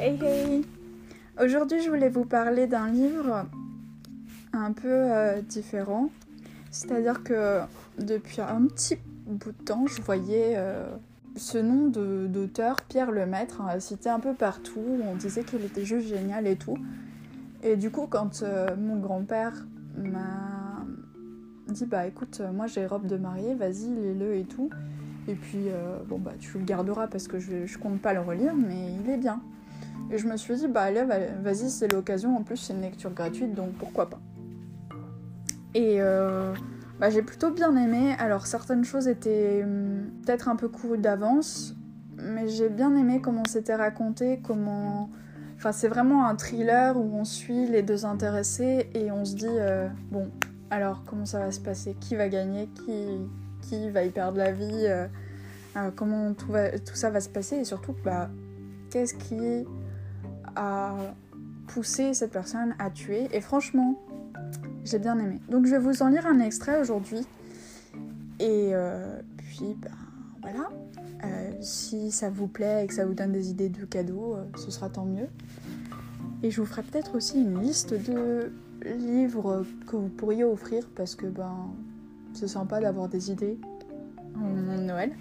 Hey 0.00 0.18
hey 0.22 0.66
Aujourd'hui 1.42 1.80
je 1.82 1.88
voulais 1.88 2.10
vous 2.10 2.26
parler 2.26 2.66
d'un 2.66 2.88
livre 2.88 3.46
un 4.52 4.72
peu 4.72 4.88
euh, 4.90 5.40
différent. 5.40 6.10
C'est-à-dire 6.70 7.22
que 7.22 7.60
depuis 7.98 8.42
un 8.42 8.66
petit 8.66 8.98
bout 9.24 9.52
de 9.52 9.64
temps 9.64 9.86
je 9.86 10.02
voyais 10.02 10.54
euh, 10.56 10.94
ce 11.36 11.56
nom 11.56 11.88
d'auteur, 12.26 12.82
Pierre 12.82 13.12
Lemaître, 13.12 13.62
hein, 13.62 13.80
cité 13.80 14.10
un 14.10 14.20
peu 14.20 14.34
partout. 14.34 14.98
On 15.10 15.14
disait 15.14 15.42
qu'il 15.44 15.64
était 15.64 15.84
juste 15.84 16.08
génial 16.08 16.46
et 16.48 16.56
tout. 16.56 16.76
Et 17.62 17.76
du 17.76 17.90
coup 17.90 18.06
quand 18.06 18.42
euh, 18.42 18.76
mon 18.76 18.98
grand-père 18.98 19.54
m'a 19.96 20.84
dit 21.68 21.86
bah 21.86 22.06
écoute 22.06 22.42
moi 22.52 22.66
j'ai 22.66 22.84
robe 22.84 23.06
de 23.06 23.16
mariée, 23.16 23.54
vas-y 23.54 23.88
lis-le 23.88 24.34
et 24.34 24.44
tout. 24.44 24.68
Et 25.26 25.34
puis 25.34 25.66
bon 26.06 26.18
bah 26.18 26.32
tu 26.38 26.58
le 26.58 26.64
garderas 26.64 27.06
parce 27.06 27.28
que 27.28 27.38
je, 27.38 27.64
je 27.64 27.78
compte 27.78 28.00
pas 28.00 28.12
le 28.12 28.20
relire 28.20 28.54
mais 28.54 28.92
il 29.02 29.10
est 29.10 29.16
bien. 29.16 29.40
Et 30.10 30.18
je 30.18 30.26
me 30.26 30.36
suis 30.36 30.54
dit, 30.56 30.68
bah 30.68 30.82
allez, 30.82 31.04
vas-y, 31.42 31.70
c'est 31.70 31.90
l'occasion. 31.92 32.36
En 32.36 32.42
plus, 32.42 32.56
c'est 32.56 32.72
une 32.72 32.82
lecture 32.82 33.12
gratuite, 33.12 33.54
donc 33.54 33.72
pourquoi 33.72 34.10
pas. 34.10 34.20
Et 35.74 35.96
euh, 36.00 36.54
bah, 37.00 37.10
j'ai 37.10 37.22
plutôt 37.22 37.50
bien 37.50 37.74
aimé. 37.76 38.14
Alors, 38.18 38.46
certaines 38.46 38.84
choses 38.84 39.08
étaient 39.08 39.62
hum, 39.64 40.10
peut-être 40.24 40.48
un 40.48 40.56
peu 40.56 40.68
courues 40.68 40.98
d'avance, 40.98 41.74
mais 42.18 42.48
j'ai 42.48 42.68
bien 42.68 42.94
aimé 42.94 43.20
comment 43.20 43.44
c'était 43.46 43.74
raconté, 43.74 44.40
comment. 44.42 45.10
Enfin, 45.56 45.72
c'est 45.72 45.88
vraiment 45.88 46.26
un 46.26 46.36
thriller 46.36 46.96
où 46.96 47.16
on 47.16 47.24
suit 47.24 47.66
les 47.66 47.82
deux 47.82 48.04
intéressés 48.04 48.90
et 48.94 49.10
on 49.10 49.24
se 49.24 49.34
dit, 49.34 49.46
euh, 49.48 49.88
bon, 50.10 50.30
alors 50.70 51.02
comment 51.06 51.24
ça 51.24 51.38
va 51.38 51.50
se 51.50 51.60
passer? 51.60 51.96
Qui 51.98 52.16
va 52.16 52.28
gagner? 52.28 52.68
Qui, 52.74 52.92
qui 53.68 53.90
va 53.90 54.04
y 54.04 54.10
perdre 54.10 54.38
la 54.38 54.52
vie 54.52 54.86
euh, 54.86 55.06
Comment 55.96 56.32
tout, 56.34 56.52
ça 56.94 57.10
va 57.10 57.20
se 57.20 57.28
passer 57.28 57.56
Et 57.56 57.64
surtout, 57.64 57.96
bah, 58.04 58.30
qu'est-ce 58.90 59.14
qui 59.14 59.66
à 60.56 60.94
pousser 61.66 62.14
cette 62.14 62.32
personne 62.32 62.74
à 62.78 62.90
tuer. 62.90 63.28
Et 63.32 63.40
franchement, 63.40 64.00
j'ai 64.84 64.98
bien 64.98 65.18
aimé. 65.18 65.40
Donc 65.48 65.66
je 65.66 65.72
vais 65.72 65.78
vous 65.78 66.02
en 66.02 66.08
lire 66.08 66.26
un 66.26 66.40
extrait 66.40 66.80
aujourd'hui. 66.80 67.26
Et 68.40 68.70
euh, 68.72 69.20
puis, 69.36 69.76
ben 69.80 69.90
voilà. 70.42 70.68
Euh, 71.24 71.52
si 71.60 72.10
ça 72.10 72.28
vous 72.28 72.48
plaît 72.48 72.84
et 72.84 72.86
que 72.86 72.94
ça 72.94 73.06
vous 73.06 73.14
donne 73.14 73.32
des 73.32 73.50
idées 73.50 73.70
de 73.70 73.84
cadeaux, 73.84 74.34
euh, 74.34 74.44
ce 74.56 74.70
sera 74.70 74.90
tant 74.90 75.04
mieux. 75.04 75.28
Et 76.42 76.50
je 76.50 76.60
vous 76.60 76.66
ferai 76.66 76.82
peut-être 76.82 77.14
aussi 77.14 77.40
une 77.40 77.60
liste 77.60 77.94
de 77.94 78.52
livres 78.84 79.64
que 79.86 79.96
vous 79.96 80.08
pourriez 80.08 80.44
offrir 80.44 80.86
parce 80.94 81.14
que 81.14 81.24
ben 81.24 81.70
c'est 82.34 82.48
sympa 82.48 82.80
d'avoir 82.80 83.08
des 83.08 83.30
idées 83.30 83.58
en 84.36 84.78
Noël. 84.78 85.12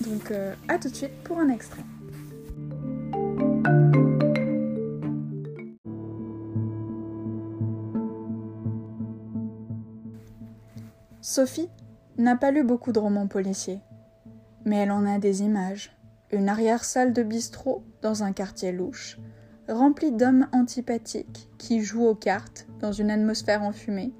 Donc 0.00 0.32
à 0.68 0.78
tout 0.78 0.88
de 0.88 0.94
suite 0.94 1.14
pour 1.24 1.38
un 1.38 1.48
extrait. 1.48 1.82
Sophie 11.32 11.70
n'a 12.18 12.36
pas 12.36 12.50
lu 12.50 12.62
beaucoup 12.62 12.92
de 12.92 12.98
romans 12.98 13.26
policiers, 13.26 13.80
mais 14.66 14.76
elle 14.76 14.90
en 14.90 15.06
a 15.06 15.18
des 15.18 15.42
images. 15.42 15.96
Une 16.30 16.48
arrière-salle 16.48 17.12
de 17.12 17.22
bistrot 17.22 17.82
dans 18.02 18.22
un 18.22 18.32
quartier 18.32 18.70
louche, 18.70 19.18
remplie 19.66 20.12
d'hommes 20.12 20.48
antipathiques 20.52 21.48
qui 21.56 21.80
jouent 21.80 22.06
aux 22.06 22.14
cartes 22.14 22.66
dans 22.80 22.92
une 22.92 23.10
atmosphère 23.10 23.62
enfumée. 23.62 24.12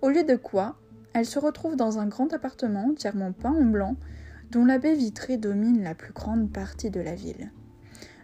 Au 0.00 0.08
lieu 0.08 0.22
de 0.22 0.36
quoi, 0.36 0.76
elle 1.12 1.26
se 1.26 1.40
retrouve 1.40 1.74
dans 1.74 1.98
un 1.98 2.06
grand 2.06 2.32
appartement 2.32 2.86
entièrement 2.90 3.32
peint 3.32 3.54
en 3.54 3.64
blanc, 3.64 3.96
dont 4.52 4.64
la 4.64 4.78
baie 4.78 4.94
vitrée 4.94 5.36
domine 5.36 5.82
la 5.82 5.94
plus 5.94 6.12
grande 6.12 6.52
partie 6.52 6.90
de 6.90 7.00
la 7.00 7.14
ville. 7.14 7.52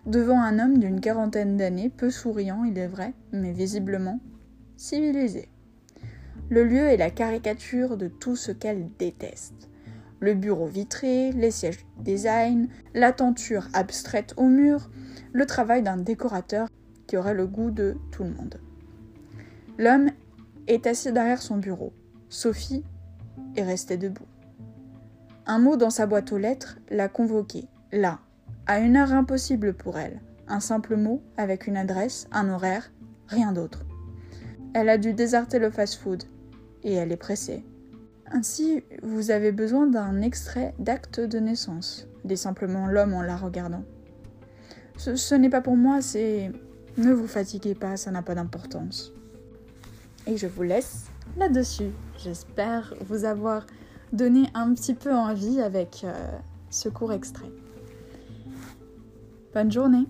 Devant 0.06 0.41
un 0.41 0.58
homme 0.58 0.78
d'une 0.78 1.00
quarantaine 1.00 1.56
d'années, 1.56 1.91
peu 1.91 2.11
souriant, 2.11 2.62
il 2.64 2.78
est 2.78 2.86
vrai, 2.86 3.15
mais 3.32 3.53
visiblement 3.53 4.21
civilisé. 4.76 5.49
Le 6.50 6.62
lieu 6.62 6.82
est 6.82 6.97
la 6.97 7.10
caricature 7.10 7.97
de 7.97 8.09
tout 8.09 8.37
ce 8.37 8.53
qu'elle 8.53 8.91
déteste. 8.99 9.70
Le 10.20 10.34
bureau 10.34 10.66
vitré, 10.66 11.32
les 11.32 11.50
sièges 11.50 11.84
design, 11.99 12.69
la 12.94 13.12
tenture 13.12 13.66
abstraite 13.72 14.34
au 14.37 14.44
mur, 14.44 14.91
le 15.32 15.47
travail 15.47 15.82
d'un 15.82 15.97
décorateur 15.97 16.69
qui 17.06 17.16
aurait 17.16 17.34
le 17.34 17.47
goût 17.47 17.70
de 17.70 17.97
tout 18.12 18.25
le 18.25 18.31
monde. 18.31 18.60
L'homme 19.78 20.10
est 20.66 20.86
assis 20.86 21.12
derrière 21.12 21.42
son 21.42 21.56
bureau. 21.56 21.92
Sophie 22.28 22.84
est 23.56 23.64
restée 23.64 23.97
debout. 23.97 24.26
Un 25.47 25.58
mot 25.58 25.76
dans 25.76 25.91
sa 25.91 26.06
boîte 26.06 26.32
aux 26.32 26.38
lettres 26.38 26.78
l'a 26.91 27.08
convoqué, 27.08 27.69
là, 27.92 28.20
à 28.66 28.78
une 28.80 28.97
heure 28.97 29.12
impossible 29.12 29.75
pour 29.75 29.98
elle. 29.98 30.20
Un 30.48 30.60
simple 30.60 30.97
mot 30.97 31.22
avec 31.36 31.66
une 31.66 31.76
adresse, 31.76 32.26
un 32.32 32.48
horaire, 32.48 32.91
rien 33.28 33.52
d'autre. 33.52 33.84
Elle 34.75 34.88
a 34.88 34.98
dû 34.98 35.12
déserter 35.12 35.58
le 35.58 35.70
fast-food, 35.70 36.25
et 36.82 36.94
elle 36.94 37.12
est 37.12 37.16
pressée. 37.16 37.64
Ainsi, 38.32 38.82
vous 39.02 39.31
avez 39.31 39.52
besoin 39.52 39.86
d'un 39.86 40.22
extrait 40.22 40.75
d'acte 40.78 41.20
de 41.20 41.38
naissance, 41.38 42.08
dit 42.25 42.36
simplement 42.36 42.86
l'homme 42.86 43.14
en 43.14 43.22
la 43.22 43.36
regardant. 43.36 43.84
Ce 44.96 45.34
n'est 45.34 45.50
pas 45.50 45.60
pour 45.60 45.76
moi, 45.76 46.00
c'est... 46.00 46.50
Ne 46.96 47.12
vous 47.12 47.26
fatiguez 47.26 47.75
pas, 47.75 47.96
ça 47.96 48.10
n'a 48.10 48.22
pas 48.22 48.34
d'importance. 48.34 49.12
Et 50.27 50.37
je 50.37 50.47
vous 50.47 50.62
laisse 50.62 51.07
là-dessus. 51.37 51.91
J'espère 52.19 52.95
vous 53.01 53.25
avoir 53.25 53.67
donné 54.12 54.45
un 54.55 54.73
petit 54.73 54.95
peu 54.95 55.15
envie 55.15 55.61
avec 55.61 56.03
euh, 56.05 56.39
ce 56.71 56.89
court 56.89 57.12
extrait. 57.12 57.51
Bonne 59.53 59.71
journée 59.71 60.07